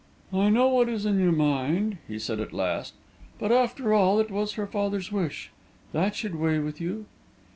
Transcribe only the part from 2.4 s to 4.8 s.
last. "But, after all, it was her